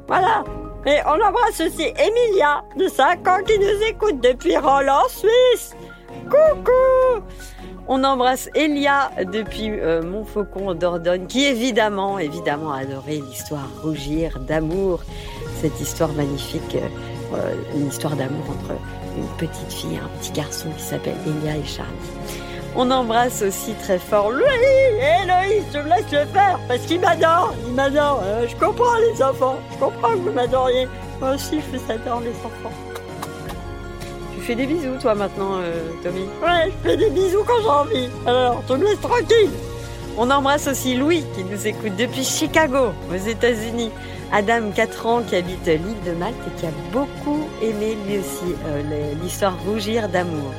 voilà. 0.06 0.44
Et 0.84 0.98
on 1.06 1.24
embrasse 1.24 1.60
aussi 1.60 1.82
Emilia, 1.82 2.64
de 2.76 2.88
5 2.88 3.28
ans, 3.28 3.38
qui 3.46 3.56
nous 3.58 3.86
écoute 3.86 4.20
depuis 4.20 4.56
Roland, 4.56 5.08
Suisse. 5.08 5.76
Coucou 6.24 7.22
On 7.86 8.02
embrasse 8.02 8.48
Elia 8.54 9.12
depuis 9.32 9.70
euh, 9.70 10.02
Montfaucon, 10.02 10.74
Dordogne, 10.74 11.26
qui 11.26 11.44
évidemment, 11.44 12.18
évidemment 12.18 12.72
a 12.72 12.78
adoré 12.80 13.18
l'histoire 13.18 13.68
Rougir 13.82 14.40
d'amour. 14.40 15.02
Cette 15.62 15.80
histoire 15.80 16.12
magnifique, 16.14 16.74
euh, 16.74 16.88
euh, 17.36 17.54
une 17.76 17.86
histoire 17.86 18.16
d'amour 18.16 18.42
entre 18.50 18.72
une 19.16 19.28
petite 19.38 19.72
fille 19.72 19.94
et 19.94 19.98
un 19.98 20.08
petit 20.18 20.32
garçon 20.32 20.70
qui 20.76 20.82
s'appelle 20.82 21.14
Elia 21.24 21.56
et 21.56 21.64
Charlie. 21.64 21.92
On 22.74 22.90
embrasse 22.90 23.42
aussi 23.42 23.72
très 23.74 24.00
fort 24.00 24.32
Louis 24.32 24.42
et 24.42 25.24
Loïs, 25.24 25.62
je 25.72 25.78
me 25.78 25.88
laisse 25.88 26.10
le 26.10 26.26
faire 26.32 26.58
parce 26.66 26.80
qu'il 26.80 26.98
m'adore, 26.98 27.54
il 27.64 27.74
m'adore. 27.74 28.20
Euh, 28.24 28.48
je 28.48 28.56
comprends 28.56 28.96
les 28.96 29.22
enfants, 29.22 29.54
je 29.72 29.78
comprends 29.78 30.10
que 30.10 30.16
vous 30.16 30.32
m'adoriez. 30.32 30.88
Moi 31.20 31.36
aussi, 31.36 31.60
je 31.60 31.78
vous 31.78 31.92
adore 31.92 32.22
les 32.22 32.30
enfants. 32.44 32.76
Tu 34.34 34.40
fais 34.40 34.56
des 34.56 34.66
bisous 34.66 34.98
toi 35.00 35.14
maintenant, 35.14 35.60
Tommy? 36.02 36.22
Ouais, 36.42 36.72
je 36.72 36.90
fais 36.90 36.96
des 36.96 37.10
bisous 37.10 37.44
quand 37.46 37.62
j'ai 37.62 37.68
envie. 37.68 38.10
Alors, 38.26 38.64
tu 38.66 38.72
me 38.72 38.84
laisses 38.84 39.00
tranquille. 39.00 39.50
On 40.18 40.28
embrasse 40.28 40.66
aussi 40.66 40.96
Louis 40.96 41.24
qui 41.36 41.44
nous 41.44 41.68
écoute 41.68 41.94
depuis 41.96 42.24
Chicago, 42.24 42.92
aux 43.12 43.28
États-Unis. 43.28 43.92
Adam, 44.32 44.70
4 44.74 45.06
ans, 45.06 45.22
qui 45.22 45.36
habite 45.36 45.66
l'île 45.66 46.02
de 46.06 46.12
Malte 46.12 46.34
et 46.46 46.60
qui 46.60 46.66
a 46.66 46.70
beaucoup 46.90 47.48
aimé 47.60 47.96
lui 48.06 48.18
aussi 48.18 48.54
euh, 48.66 49.12
l'histoire 49.22 49.54
Rougir 49.66 50.08
d'amour. 50.08 50.52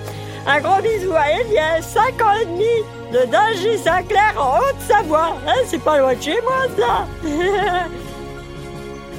Un 0.46 0.60
gros 0.60 0.82
bisou 0.82 1.14
à 1.14 1.32
Elias, 1.32 1.82
5 1.82 2.22
ans 2.22 2.34
et 2.42 2.46
demi, 2.46 2.66
de 3.12 3.26
Dingy 3.32 3.78
Saint-Clair 3.78 4.34
en 4.38 4.60
Haute-Savoie. 4.60 5.38
Hein, 5.48 5.56
c'est 5.68 5.82
pas 5.82 6.00
loin 6.00 6.14
de 6.14 6.22
chez 6.22 6.40
moi, 6.42 6.68
ça. 6.78 7.08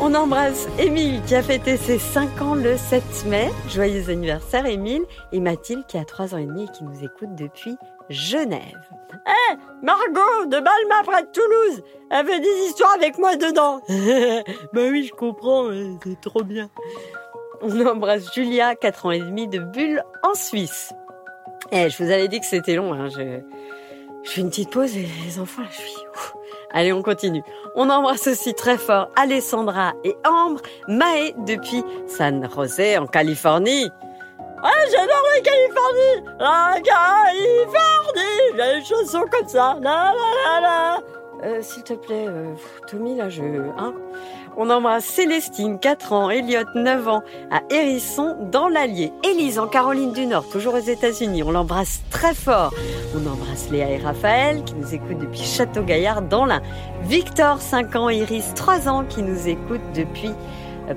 On 0.00 0.12
embrasse 0.14 0.66
Émile 0.78 1.22
qui 1.22 1.36
a 1.36 1.42
fêté 1.42 1.76
ses 1.76 1.98
5 1.98 2.42
ans 2.42 2.54
le 2.54 2.76
7 2.76 3.26
mai. 3.26 3.50
Joyeux 3.68 4.10
anniversaire 4.10 4.66
Émile. 4.66 5.04
Et 5.32 5.38
Mathilde 5.38 5.86
qui 5.86 5.96
a 5.96 6.04
3 6.04 6.34
ans 6.34 6.38
et 6.38 6.46
demi 6.46 6.64
et 6.64 6.68
qui 6.68 6.82
nous 6.82 7.04
écoute 7.04 7.34
depuis 7.36 7.76
Genève. 8.10 8.80
Hé, 9.26 9.54
Margot 9.82 10.46
de 10.46 10.56
Balma 10.60 11.02
près 11.04 11.22
de 11.22 11.28
Toulouse, 11.32 11.82
elle 12.10 12.26
fait 12.26 12.40
des 12.40 12.66
histoires 12.66 12.94
avec 12.94 13.16
moi 13.18 13.36
dedans. 13.36 13.80
bah 14.72 14.82
oui, 14.90 15.04
je 15.04 15.14
comprends, 15.14 15.70
c'est 16.02 16.20
trop 16.20 16.42
bien. 16.42 16.68
On 17.62 17.86
embrasse 17.86 18.34
Julia, 18.34 18.74
4 18.74 19.06
ans 19.06 19.10
et 19.12 19.20
demi, 19.20 19.46
de 19.46 19.60
Bulle 19.60 20.02
en 20.22 20.34
Suisse. 20.34 20.92
Eh, 21.70 21.88
je 21.88 22.02
vous 22.02 22.10
avais 22.10 22.28
dit 22.28 22.40
que 22.40 22.46
c'était 22.46 22.74
long, 22.74 22.92
hein. 22.92 23.08
je... 23.08 23.40
je 24.24 24.30
fais 24.30 24.40
une 24.40 24.50
petite 24.50 24.70
pause 24.70 24.96
et 24.96 25.06
les 25.24 25.38
enfants, 25.38 25.62
là, 25.62 25.68
je 25.70 25.76
suis... 25.76 26.04
Allez, 26.72 26.92
on 26.92 27.02
continue. 27.02 27.42
On 27.76 27.90
embrasse 27.90 28.28
aussi 28.28 28.54
très 28.54 28.78
fort 28.78 29.10
Alessandra 29.16 29.94
et 30.04 30.14
Ambre, 30.24 30.60
Maë 30.86 31.34
depuis 31.44 31.82
San 32.06 32.48
José 32.54 32.96
en 32.98 33.06
Californie. 33.06 33.90
Ah, 34.62 34.70
j'adore 34.90 35.22
la 35.34 35.40
Californie 35.42 36.36
La 36.38 36.80
Californie 36.80 38.56
J'ai 38.56 38.78
une 38.78 38.84
chanson 38.84 39.24
comme 39.30 39.48
ça. 39.48 39.76
Euh, 41.42 41.60
S'il 41.62 41.82
te 41.82 41.94
plaît, 41.94 42.26
euh, 42.28 42.54
Tommy, 42.88 43.16
là, 43.16 43.28
je... 43.28 43.42
Hein 43.42 43.92
on 44.56 44.70
embrasse 44.70 45.04
Célestine, 45.04 45.78
4 45.78 46.12
ans, 46.12 46.30
Elliot, 46.30 46.64
9 46.74 47.08
ans, 47.08 47.22
à 47.50 47.60
Hérisson, 47.70 48.36
dans 48.50 48.68
l'Allier. 48.68 49.12
Élise, 49.24 49.58
en 49.58 49.66
Caroline 49.66 50.12
du 50.12 50.26
Nord, 50.26 50.48
toujours 50.48 50.74
aux 50.74 50.78
États-Unis. 50.78 51.42
On 51.42 51.50
l'embrasse 51.50 52.02
très 52.10 52.34
fort. 52.34 52.72
On 53.14 53.26
embrasse 53.30 53.70
Léa 53.70 53.90
et 53.90 53.98
Raphaël, 53.98 54.62
qui 54.64 54.74
nous 54.74 54.94
écoutent 54.94 55.18
depuis 55.18 55.42
Château-Gaillard, 55.42 56.22
dans 56.22 56.46
l'Ain. 56.46 56.62
Victor, 57.02 57.60
5 57.60 57.96
ans, 57.96 58.08
Iris, 58.08 58.54
3 58.54 58.88
ans, 58.88 59.04
qui 59.04 59.22
nous 59.22 59.48
écoutent 59.48 59.92
depuis 59.94 60.30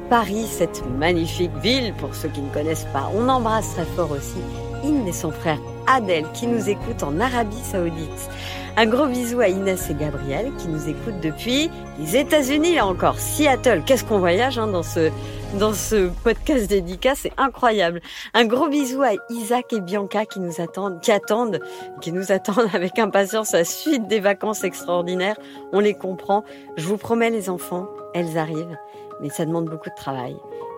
Paris, 0.10 0.46
cette 0.50 0.84
magnifique 0.98 1.56
ville, 1.62 1.94
pour 1.98 2.14
ceux 2.14 2.30
qui 2.30 2.42
ne 2.42 2.50
connaissent 2.50 2.88
pas. 2.92 3.10
On 3.16 3.30
embrasse 3.30 3.74
très 3.74 3.86
fort 3.86 4.12
aussi 4.12 4.42
In 4.84 5.06
et 5.06 5.14
son 5.14 5.32
frère 5.32 5.60
Adèle 5.88 6.26
qui 6.34 6.48
nous 6.48 6.70
écoute 6.70 7.02
en 7.02 7.20
Arabie 7.20 7.64
Saoudite. 7.64 8.30
Un 8.78 8.86
gros 8.86 9.08
bisou 9.08 9.42
à 9.42 9.50
Inès 9.50 9.90
et 9.90 9.96
Gabriel 9.96 10.52
qui 10.58 10.68
nous 10.68 10.88
écoutent 10.88 11.20
depuis 11.22 11.70
les 12.00 12.16
États-Unis, 12.16 12.76
là 12.76 12.86
encore, 12.86 13.20
Seattle. 13.20 13.82
Qu'est-ce 13.86 14.06
qu'on 14.06 14.20
voyage 14.20 14.60
hein, 14.60 14.68
dans 14.68 14.84
ce 14.84 15.12
dans 15.60 15.74
ce 15.74 16.10
podcast 16.24 16.70
dédicat, 16.70 17.16
c'est 17.16 17.32
incroyable. 17.38 18.02
Un 18.34 18.46
gros 18.46 18.68
bisou 18.68 19.02
à 19.02 19.12
Isaac 19.30 19.72
et 19.72 19.80
Bianca 19.80 20.26
qui 20.26 20.42
nous 20.42 20.62
attendent, 20.62 21.00
qui 21.00 21.12
attendent, 21.12 21.62
qui 22.02 22.12
nous 22.12 22.32
attendent 22.32 22.70
avec 22.74 23.00
impatience 23.00 23.54
la 23.54 23.64
suite 23.64 24.08
des 24.08 24.20
vacances 24.20 24.64
extraordinaires. 24.64 25.40
On 25.72 25.80
les 25.80 25.94
comprend. 25.94 26.44
Je 26.76 26.86
vous 26.86 26.98
promets 26.98 27.30
les 27.30 27.50
enfants, 27.50 27.88
elles 28.14 28.38
arrivent 28.38 28.78
mais 29.20 29.30
ça 29.30 29.46
demande 29.46 29.66
beaucoup 29.66 29.90
de 29.90 29.96
travail. 29.96 30.36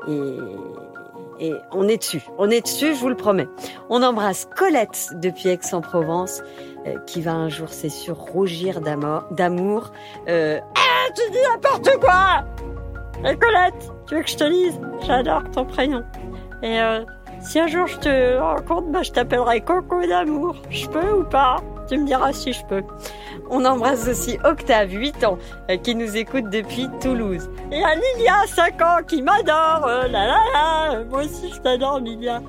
Et, 0.08 0.38
et 1.40 1.54
on 1.72 1.88
est 1.88 1.98
dessus. 1.98 2.24
On 2.38 2.50
est 2.50 2.62
dessus, 2.62 2.94
je 2.96 3.00
vous 3.00 3.10
le 3.10 3.16
promets. 3.16 3.48
On 3.90 4.04
embrasse 4.04 4.48
Colette 4.56 5.10
depuis 5.16 5.50
Aix-en-Provence, 5.50 6.42
euh, 6.86 6.98
qui 7.06 7.22
va 7.22 7.34
un 7.34 7.50
jour, 7.50 7.70
c'est 7.70 7.90
sûr, 7.90 8.18
rougir 8.18 8.82
d'amour. 8.82 9.92
Euh... 10.28 10.60
Ah, 10.76 11.12
tu 11.16 11.32
dis 11.32 11.40
n'importe 11.52 11.90
quoi 12.00 12.46
Et 13.30 13.36
Colette, 13.38 13.92
tu 14.08 14.16
veux 14.16 14.24
que 14.24 14.30
je 14.30 14.38
te 14.38 14.44
lise? 14.44 14.80
J'adore 15.06 15.44
ton 15.52 15.66
prénom. 15.66 16.04
Et 16.62 16.80
euh, 16.80 17.04
si 17.42 17.60
un 17.60 17.68
jour 17.68 17.88
je 17.88 17.98
te 17.98 18.38
rencontre, 18.38 18.90
bah, 18.90 19.02
je 19.02 19.12
t'appellerai 19.12 19.62
Coco 19.62 20.06
d'amour. 20.06 20.56
Je 20.70 20.88
peux 20.88 21.12
ou 21.12 21.24
pas? 21.24 21.58
Tu 21.90 21.98
me 21.98 22.06
diras 22.06 22.34
si 22.34 22.54
je 22.54 22.64
peux. 22.66 22.84
On 23.50 23.66
embrasse 23.66 24.08
aussi 24.08 24.38
Octave, 24.44 24.92
8 24.92 25.24
ans, 25.24 25.40
euh, 25.72 25.78
qui 25.78 25.96
nous 25.96 26.16
écoute 26.16 26.50
depuis 26.52 26.88
Toulouse. 27.02 27.50
Et 27.72 27.84
à 27.84 27.96
Lilia, 27.96 28.46
5 28.48 28.82
ans, 28.82 28.98
qui 29.08 29.24
m'adore. 29.24 29.86
Euh, 29.88 30.08
là, 30.08 30.28
là. 30.28 31.04
Moi 31.10 31.24
aussi, 31.24 31.52
je 31.52 31.60
t'adore, 31.60 32.00
Lilia. 32.00 32.42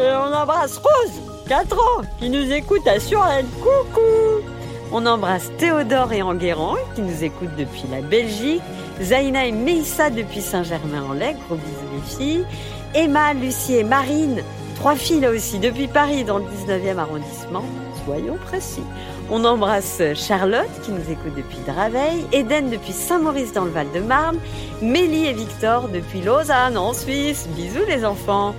Euh, 0.00 0.20
on 0.28 0.34
embrasse 0.34 0.76
Rose, 0.76 1.12
4 1.48 1.78
ans, 1.78 2.02
qui 2.18 2.28
nous 2.28 2.52
écoute 2.52 2.86
à 2.86 3.00
Suresnes. 3.00 3.48
Coucou 3.62 4.44
On 4.92 5.06
embrasse 5.06 5.50
Théodore 5.56 6.12
et 6.12 6.20
Enguerrand, 6.20 6.76
qui 6.94 7.00
nous 7.00 7.24
écoutent 7.24 7.56
depuis 7.56 7.84
la 7.90 8.02
Belgique. 8.02 8.62
Zaina 9.00 9.46
et 9.46 9.52
Meissa 9.52 10.10
depuis 10.10 10.42
Saint-Germain-en-Laye. 10.42 11.36
Gros 11.46 11.56
bisous 11.56 11.94
les 11.94 12.16
filles. 12.16 12.46
Emma, 12.94 13.32
Lucie 13.34 13.76
et 13.76 13.84
Marine, 13.84 14.42
trois 14.74 14.96
filles 14.96 15.20
là 15.20 15.30
aussi, 15.30 15.58
depuis 15.58 15.88
Paris, 15.88 16.24
dans 16.24 16.38
le 16.38 16.44
19e 16.44 16.98
arrondissement. 16.98 17.64
Soyons 18.04 18.36
précis. 18.36 18.82
On 19.30 19.44
embrasse 19.44 20.02
Charlotte 20.14 20.68
qui 20.82 20.90
nous 20.90 21.10
écoute 21.10 21.34
depuis 21.36 21.58
Draveil, 21.66 22.26
Eden 22.32 22.68
depuis 22.68 22.92
Saint-Maurice 22.92 23.54
dans 23.54 23.64
le 23.64 23.70
Val-de-Marne, 23.70 24.38
Mélie 24.82 25.26
et 25.26 25.32
Victor 25.32 25.88
depuis 25.88 26.20
Lausanne 26.20 26.76
en 26.76 26.92
Suisse. 26.92 27.48
Bisous 27.56 27.86
les 27.88 28.04
enfants. 28.04 28.54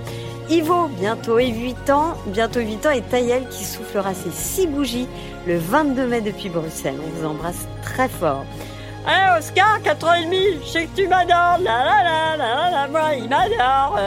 Ivo, 0.48 0.88
bientôt 1.00 1.38
8 1.38 1.90
ans, 1.90 2.14
bientôt 2.26 2.60
8 2.60 2.86
ans, 2.86 2.90
et 2.90 3.02
Taïel 3.02 3.48
qui 3.48 3.64
soufflera 3.64 4.14
ses 4.14 4.30
6 4.30 4.68
bougies 4.68 5.08
le 5.46 5.58
22 5.58 6.06
mai 6.06 6.20
depuis 6.20 6.48
Bruxelles. 6.48 6.98
On 7.04 7.20
vous 7.20 7.26
embrasse 7.26 7.66
très 7.82 8.08
fort. 8.08 8.44
Hey 9.06 9.38
Oscar, 9.38 9.80
4 9.82 10.06
ans 10.06 10.14
et 10.14 10.24
demi, 10.24 10.42
je 10.64 10.68
sais 10.68 10.86
que 10.86 10.96
tu 10.96 11.08
m'adores, 11.08 11.58
la, 11.60 12.88
moi 12.88 13.14
il 13.16 13.28
m'adore. 13.28 13.98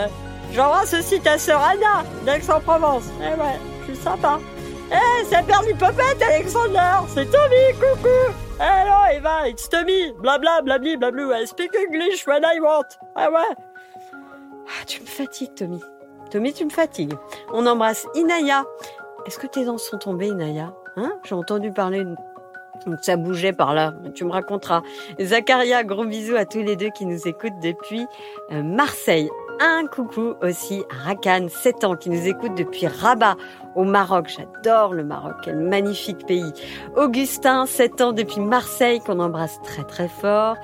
J'embrasse 0.54 0.94
aussi 0.94 1.20
ta 1.20 1.38
sœur 1.38 1.62
Anna, 1.62 2.04
d'Aix-en-Provence. 2.26 3.04
Eh 3.22 3.40
ouais, 3.40 3.60
je 3.82 3.94
suis 3.94 4.04
sympa. 4.04 4.40
Eh, 4.92 5.26
c'est 5.26 5.46
Bernie 5.46 5.76
Popette, 5.76 6.20
Alexander 6.20 7.06
C'est 7.10 7.26
Tommy, 7.26 7.74
coucou 7.76 8.34
Hello, 8.60 9.16
Eva, 9.16 9.48
it's 9.48 9.70
Tommy 9.70 10.12
Blabla, 10.20 10.64
blabli, 10.64 10.98
blablu, 10.98 11.32
I 11.32 11.46
speak 11.46 11.76
English 11.76 12.26
when 12.26 12.42
I 12.44 12.60
want 12.60 12.98
Ah 13.16 13.30
ouais 13.30 13.56
ah, 14.68 14.86
Tu 14.88 15.02
me 15.02 15.06
fatigues, 15.06 15.54
Tommy. 15.54 15.80
Tommy, 16.32 16.54
tu 16.54 16.66
me 16.66 16.72
fatigues. 16.72 17.14
On 17.54 17.68
embrasse 17.68 18.08
Inaya. 18.16 18.66
Est-ce 19.28 19.38
que 19.38 19.46
tes 19.46 19.66
dents 19.66 19.78
sont 19.78 20.00
tombées, 20.00 20.30
Inaya? 20.30 20.74
Hein? 20.96 21.12
J'ai 21.24 21.36
entendu 21.36 21.72
parler 21.72 22.04
donc 22.86 23.00
ça 23.02 23.18
bougeait 23.18 23.54
par 23.54 23.74
là, 23.74 23.94
tu 24.16 24.24
me 24.26 24.32
raconteras. 24.32 24.82
Zacharia, 25.20 25.84
gros 25.84 26.06
bisous 26.06 26.36
à 26.36 26.46
tous 26.46 26.62
les 26.62 26.76
deux 26.76 26.90
qui 26.90 27.06
nous 27.06 27.28
écoutent 27.28 27.60
depuis 27.62 28.06
euh, 28.52 28.64
Marseille. 28.64 29.30
Un 29.62 29.88
coucou 29.88 30.36
aussi 30.42 30.86
à 30.90 31.10
Rakan, 31.10 31.48
7 31.50 31.84
ans, 31.84 31.96
qui 31.98 32.10
nous 32.10 32.28
écoute 32.28 32.56
depuis 32.56 32.88
Rabat 32.88 33.36
au 33.76 33.84
Maroc. 33.84 34.28
J'adore 34.30 34.94
le 34.94 35.04
Maroc, 35.04 35.34
quel 35.44 35.58
magnifique 35.58 36.26
pays. 36.26 36.54
Augustin, 36.96 37.66
7 37.66 38.00
ans 38.00 38.12
depuis 38.14 38.40
Marseille, 38.40 39.02
qu'on 39.02 39.20
embrasse 39.20 39.60
très 39.64 39.84
très 39.84 40.08
fort. 40.08 40.56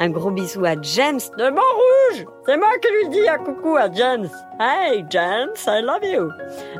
Un 0.00 0.10
gros 0.10 0.32
bisou 0.32 0.64
à 0.64 0.74
James 0.82 1.20
de 1.38 1.44
Montrouge. 1.44 2.26
C'est 2.44 2.56
moi 2.56 2.70
qui 2.82 2.88
lui 2.92 3.08
dis 3.10 3.28
un 3.28 3.38
coucou 3.38 3.76
à 3.76 3.90
James. 3.92 4.28
Hey 4.58 5.04
James, 5.10 5.54
I 5.68 5.82
love 5.82 6.04
you. 6.04 6.28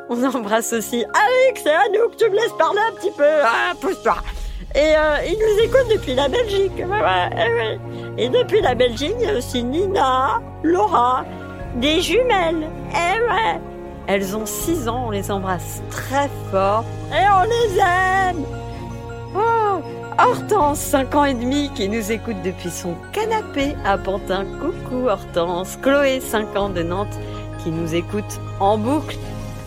On 0.08 0.24
embrasse 0.24 0.72
aussi 0.72 1.04
Alex 1.04 1.66
et 1.66 1.70
Anouk, 1.70 2.16
tu 2.16 2.28
me 2.30 2.34
laisses 2.34 2.52
parler 2.58 2.80
un 2.90 2.96
petit 2.96 3.12
peu. 3.12 3.42
Ah, 3.44 3.74
pousse-toi. 3.80 4.16
Et 4.74 4.96
euh, 4.96 5.16
il 5.26 5.32
nous 5.32 5.64
écoute 5.64 5.86
depuis 5.92 6.14
la 6.14 6.28
Belgique. 6.28 6.72
Et 8.18 8.28
depuis 8.28 8.60
la 8.60 8.74
Belgique, 8.74 9.14
il 9.20 9.26
y 9.26 9.30
a 9.30 9.36
aussi 9.36 9.64
Nina, 9.64 10.40
Laura, 10.62 11.24
des 11.76 12.00
jumelles. 12.00 12.68
Eh 12.92 13.20
ouais. 13.20 13.60
Elles 14.06 14.36
ont 14.36 14.46
6 14.46 14.88
ans, 14.88 15.04
on 15.06 15.10
les 15.10 15.30
embrasse 15.30 15.82
très 15.90 16.28
fort. 16.50 16.84
Et 17.12 17.24
on 17.28 17.42
les 17.44 17.78
aime. 17.78 18.44
Oh, 19.36 19.80
Hortense, 20.18 20.80
5 20.80 21.14
ans 21.14 21.24
et 21.24 21.34
demi, 21.34 21.70
qui 21.74 21.88
nous 21.88 22.10
écoute 22.10 22.42
depuis 22.44 22.70
son 22.70 22.94
canapé 23.12 23.76
à 23.84 23.96
Pantin. 23.96 24.44
Coucou 24.60 25.08
Hortense. 25.08 25.78
Chloé, 25.80 26.20
5 26.20 26.56
ans 26.56 26.68
de 26.70 26.82
Nantes, 26.82 27.18
qui 27.62 27.70
nous 27.70 27.94
écoute 27.94 28.40
en 28.58 28.76
boucle 28.78 29.16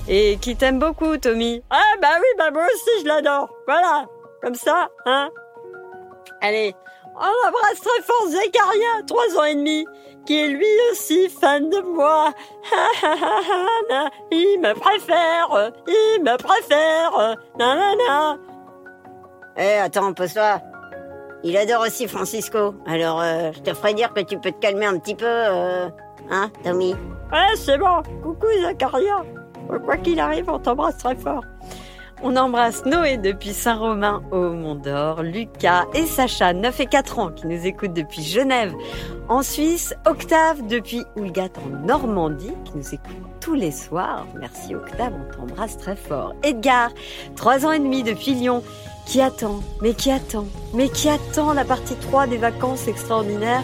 et 0.08 0.38
qui 0.38 0.56
t'aime 0.56 0.80
beaucoup, 0.80 1.18
Tommy. 1.18 1.64
Ah 1.70 1.96
bah 2.02 2.16
oui, 2.18 2.28
bah 2.38 2.52
moi 2.52 2.64
aussi 2.66 3.04
je 3.04 3.08
l'adore. 3.08 3.50
Voilà, 3.68 4.06
comme 4.42 4.56
ça, 4.56 4.90
hein. 5.06 5.30
Allez, 6.42 6.76
on 7.16 7.48
embrasse 7.48 7.80
très 7.80 8.02
fort 8.04 8.28
Zécaria, 8.28 9.04
3 9.08 9.40
ans 9.40 9.44
et 9.44 9.56
demi, 9.56 9.86
qui 10.26 10.40
est 10.40 10.48
lui 10.48 10.66
aussi 10.92 11.30
fan 11.30 11.70
de 11.70 11.82
moi. 11.82 12.32
il 14.32 14.60
me 14.62 14.74
préfère, 14.74 15.72
il 15.88 16.24
me 16.24 16.38
préfère, 16.38 17.38
nanana. 17.58 18.38
Eh, 19.58 19.80
attends, 19.80 20.14
pose-toi. 20.14 20.62
Il 21.44 21.58
adore 21.58 21.82
aussi 21.82 22.08
Francisco. 22.08 22.74
Alors, 22.88 23.20
euh, 23.22 23.52
je 23.54 23.60
te 23.60 23.74
ferai 23.74 23.94
dire 23.94 24.14
que 24.14 24.22
tu 24.22 24.40
peux 24.40 24.52
te 24.52 24.60
calmer 24.60 24.86
un 24.86 24.98
petit 24.98 25.16
peu, 25.16 25.26
euh, 25.28 25.90
hein, 26.32 26.50
Tommy 26.64 26.96
Ouais, 27.32 27.56
c'est 27.56 27.78
bon. 27.78 28.02
Coucou 28.24 28.48
Zacharia. 28.62 29.24
Quoi 29.84 29.98
qu'il 29.98 30.20
arrive, 30.20 30.50
on 30.50 30.60
t'embrasse 30.60 30.98
très 30.98 31.16
fort. 31.16 31.44
On 32.26 32.38
embrasse 32.38 32.86
Noé 32.86 33.18
depuis 33.18 33.52
Saint-Romain 33.52 34.24
au 34.32 34.52
Mont 34.52 34.76
d'Or, 34.76 35.24
Lucas 35.24 35.84
et 35.94 36.06
Sacha, 36.06 36.54
9 36.54 36.80
et 36.80 36.86
4 36.86 37.20
ans, 37.20 37.32
qui 37.32 37.48
nous 37.48 37.68
écoutent 37.68 37.92
depuis 37.92 38.24
Genève 38.24 38.74
en 39.28 39.44
Suisse, 39.44 39.94
Octave 40.06 40.66
depuis 40.66 41.04
Oulgat 41.18 41.50
en 41.58 41.86
Normandie, 41.86 42.54
qui 42.64 42.78
nous 42.78 42.94
écoute 42.94 43.18
tous 43.42 43.56
les 43.56 43.72
soirs. 43.72 44.26
Merci 44.40 44.74
Octave, 44.74 45.12
on 45.14 45.36
t'embrasse 45.36 45.78
très 45.78 45.98
fort. 45.98 46.34
Edgar, 46.44 46.92
3 47.36 47.66
ans 47.66 47.74
et 47.74 47.80
demi 47.80 48.04
depuis 48.04 48.36
Lyon, 48.36 48.64
qui 49.06 49.20
attend, 49.20 49.60
mais 49.82 49.94
qui 49.94 50.10
attend, 50.10 50.46
mais 50.74 50.88
qui 50.88 51.10
attend 51.10 51.52
la 51.52 51.66
partie 51.66 51.96
3 51.96 52.28
des 52.28 52.38
vacances 52.38 52.88
extraordinaires? 52.88 53.64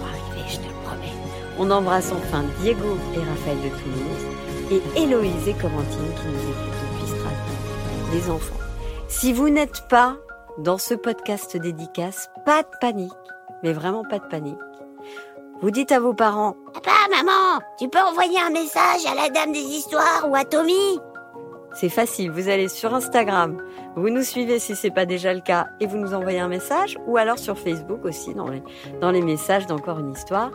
Arriver, 0.00 0.48
je 0.48 0.56
te 0.56 0.62
le 0.62 0.86
promets. 0.86 1.12
On 1.58 1.70
embrasse 1.70 2.12
enfin 2.12 2.44
Diego 2.62 2.96
et 3.14 3.18
Raphaël 3.18 3.58
de 3.58 3.68
Toulouse 3.76 4.24
et 4.70 5.02
Héloïse 5.02 5.48
et 5.48 5.52
Corentine 5.52 6.14
qui 6.16 6.28
nous 6.28 6.67
les 8.12 8.30
enfants. 8.30 8.56
Si 9.08 9.32
vous 9.32 9.48
n'êtes 9.48 9.86
pas 9.88 10.16
dans 10.58 10.78
ce 10.78 10.94
podcast 10.94 11.56
dédicace, 11.56 12.30
pas 12.44 12.62
de 12.62 12.68
panique, 12.80 13.12
mais 13.62 13.72
vraiment 13.72 14.04
pas 14.04 14.18
de 14.18 14.26
panique. 14.26 14.58
Vous 15.60 15.70
dites 15.70 15.92
à 15.92 16.00
vos 16.00 16.14
parents 16.14 16.54
Papa, 16.72 16.92
maman, 17.10 17.60
tu 17.78 17.88
peux 17.88 18.00
envoyer 18.00 18.38
un 18.40 18.50
message 18.50 19.04
à 19.10 19.14
la 19.14 19.28
dame 19.28 19.52
des 19.52 19.58
histoires 19.58 20.26
ou 20.28 20.34
à 20.36 20.44
Tommy? 20.44 21.00
C'est 21.74 21.88
facile, 21.90 22.30
vous 22.30 22.48
allez 22.48 22.68
sur 22.68 22.94
Instagram, 22.94 23.62
vous 23.94 24.08
nous 24.08 24.22
suivez 24.22 24.58
si 24.58 24.74
c'est 24.74 24.90
pas 24.90 25.04
déjà 25.04 25.34
le 25.34 25.40
cas 25.40 25.66
et 25.80 25.86
vous 25.86 25.98
nous 25.98 26.14
envoyez 26.14 26.40
un 26.40 26.48
message 26.48 26.96
ou 27.06 27.18
alors 27.18 27.38
sur 27.38 27.58
Facebook 27.58 28.04
aussi 28.04 28.34
dans 28.34 28.48
les, 28.48 28.62
dans 29.00 29.10
les 29.10 29.20
messages 29.20 29.66
d'encore 29.66 29.98
une 29.98 30.12
histoire. 30.12 30.50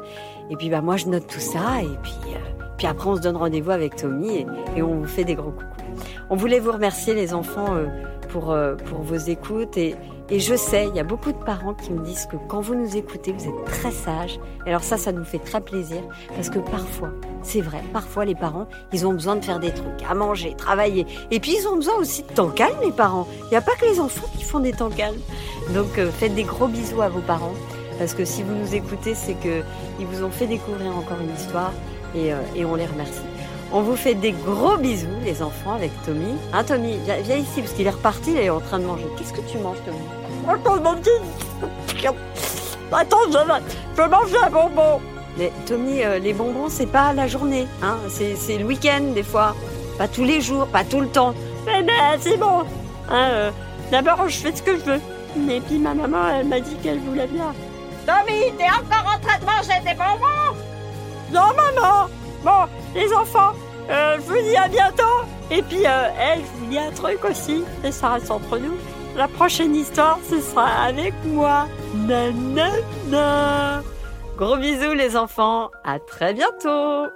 Et 0.49 0.55
puis 0.55 0.69
bah 0.69 0.81
moi 0.81 0.97
je 0.97 1.05
note 1.07 1.27
tout 1.27 1.39
ça 1.39 1.81
et 1.81 1.97
puis, 2.01 2.15
euh, 2.33 2.65
puis 2.77 2.87
après 2.87 3.09
on 3.09 3.15
se 3.15 3.21
donne 3.21 3.37
rendez-vous 3.37 3.71
avec 3.71 3.95
Tommy 3.95 4.37
et, 4.37 4.47
et 4.75 4.81
on 4.81 5.01
vous 5.01 5.07
fait 5.07 5.23
des 5.23 5.35
gros 5.35 5.51
coucous. 5.51 5.72
On 6.29 6.35
voulait 6.35 6.59
vous 6.59 6.71
remercier 6.71 7.13
les 7.13 7.33
enfants 7.33 7.75
euh, 7.75 7.87
pour, 8.29 8.51
euh, 8.51 8.75
pour 8.75 9.01
vos 9.01 9.15
écoutes 9.15 9.77
et, 9.77 9.95
je 10.31 10.55
sais, 10.55 10.87
il 10.87 10.95
y 10.95 10.99
a 10.99 11.03
beaucoup 11.03 11.31
de 11.31 11.37
parents 11.37 11.75
qui 11.75 11.91
me 11.91 12.03
disent 12.03 12.25
que 12.25 12.37
quand 12.47 12.59
vous 12.59 12.73
nous 12.73 12.97
écoutez, 12.97 13.31
vous 13.31 13.45
êtes 13.45 13.65
très 13.65 13.91
sages. 13.91 14.39
Et 14.65 14.69
alors 14.69 14.83
ça, 14.83 14.97
ça 14.97 15.11
nous 15.11 15.23
fait 15.23 15.37
très 15.37 15.61
plaisir 15.61 16.01
parce 16.35 16.49
que 16.49 16.57
parfois, 16.57 17.11
c'est 17.43 17.61
vrai, 17.61 17.81
parfois 17.91 18.25
les 18.25 18.33
parents, 18.33 18.67
ils 18.91 19.05
ont 19.05 19.13
besoin 19.13 19.35
de 19.35 19.45
faire 19.45 19.59
des 19.59 19.71
trucs, 19.71 20.01
à 20.09 20.15
manger, 20.15 20.55
travailler. 20.57 21.05
Et 21.29 21.39
puis 21.39 21.55
ils 21.59 21.67
ont 21.67 21.75
besoin 21.75 21.95
aussi 21.97 22.23
de 22.23 22.29
temps 22.29 22.49
calme, 22.49 22.77
les 22.83 22.91
parents. 22.91 23.27
Il 23.43 23.49
n'y 23.49 23.57
a 23.57 23.61
pas 23.61 23.75
que 23.75 23.85
les 23.85 23.99
enfants 23.99 24.27
qui 24.35 24.43
font 24.43 24.59
des 24.59 24.71
temps 24.71 24.89
calmes. 24.89 25.19
Donc 25.75 25.99
euh, 25.99 26.09
faites 26.09 26.33
des 26.33 26.43
gros 26.43 26.67
bisous 26.67 27.01
à 27.01 27.09
vos 27.09 27.21
parents 27.21 27.53
parce 27.99 28.15
que 28.15 28.25
si 28.25 28.41
vous 28.41 28.55
nous 28.55 28.73
écoutez, 28.73 29.13
c'est 29.13 29.35
que 29.35 29.61
ils 29.99 30.07
vous 30.07 30.23
ont 30.23 30.31
fait 30.31 30.47
découvrir 30.47 30.97
encore 30.97 31.19
une 31.21 31.35
histoire 31.35 31.73
et 32.15 32.65
on 32.65 32.75
les 32.75 32.85
remercie. 32.85 33.32
On 33.75 33.81
vous 33.81 33.95
fait 33.95 34.13
des 34.13 34.33
gros 34.33 34.77
bisous, 34.77 35.07
les 35.25 35.41
enfants, 35.41 35.73
avec 35.73 35.91
Tommy. 36.05 36.35
Hein, 36.53 36.63
Tommy, 36.63 36.99
viens, 37.05 37.17
viens 37.23 37.37
ici, 37.37 37.61
parce 37.61 37.73
qu'il 37.73 37.87
est 37.87 37.89
reparti, 37.89 38.31
il 38.31 38.37
est 38.37 38.49
en 38.49 38.59
train 38.59 38.77
de 38.77 38.85
manger. 38.85 39.07
Qu'est-ce 39.17 39.33
que 39.33 39.41
tu 39.41 39.57
manges, 39.57 39.79
Tommy? 39.83 39.97
Attends, 40.47 40.79
mon 40.79 40.95
petit... 40.95 42.07
Attends, 42.91 43.17
je 43.27 43.37
vais, 43.37 43.61
je 43.97 44.01
vais 44.01 44.07
manger 44.07 44.37
un 44.45 44.49
bonbon. 44.51 45.01
Mais 45.39 45.51
Tommy, 45.65 46.03
euh, 46.03 46.19
les 46.19 46.33
bonbons, 46.33 46.69
c'est 46.69 46.85
pas 46.85 47.13
la 47.13 47.25
journée. 47.25 47.67
Hein 47.81 47.97
c'est 48.07 48.57
le 48.59 48.65
week-end, 48.65 49.01
des 49.15 49.23
fois. 49.23 49.55
Pas 49.97 50.07
tous 50.07 50.23
les 50.23 50.39
jours, 50.41 50.67
pas 50.67 50.83
tout 50.83 50.99
le 50.99 51.07
temps. 51.07 51.33
Mais, 51.65 51.81
mais 51.81 52.17
c'est 52.19 52.37
bon. 52.37 52.61
Hein, 53.09 53.29
euh, 53.31 53.51
D'abord, 53.89 54.27
je 54.27 54.37
fais 54.37 54.55
ce 54.55 54.61
que 54.61 54.77
je 54.77 54.83
veux. 54.83 55.01
Et 55.49 55.59
puis 55.61 55.79
ma 55.79 55.95
maman, 55.95 56.29
elle 56.29 56.47
m'a 56.47 56.59
dit 56.59 56.75
qu'elle 56.75 56.99
voulait 56.99 57.27
bien. 57.27 57.53
Tommy, 58.05 58.51
t'es 58.57 58.65
encore 58.65 59.15
en 59.15 59.19
train 59.19 59.39
de 59.39 59.45
manger 59.45 59.79
des 59.83 59.93
bonbons? 59.95 60.57
Non, 61.31 61.47
maman 61.55 62.07
Bon, 62.43 62.69
les 62.93 63.11
enfants, 63.13 63.53
je 63.89 64.21
vous 64.21 64.41
dis 64.41 64.55
à 64.55 64.67
bientôt. 64.67 65.03
Et 65.51 65.61
puis, 65.61 65.85
euh, 65.85 66.09
elle, 66.19 66.39
je 66.39 66.59
vous 66.59 66.65
dis 66.71 66.79
un 66.79 66.91
truc 66.91 67.23
aussi, 67.25 67.63
et 67.83 67.91
ça 67.91 68.09
reste 68.09 68.31
entre 68.31 68.57
nous. 68.57 68.75
La 69.15 69.27
prochaine 69.27 69.75
histoire, 69.75 70.19
ce 70.27 70.39
sera 70.39 70.67
avec 70.85 71.13
moi. 71.25 71.67
Nanana. 71.95 73.83
Gros 74.37 74.57
bisous 74.57 74.93
les 74.93 75.15
enfants, 75.15 75.69
à 75.83 75.99
très 75.99 76.33
bientôt 76.33 77.11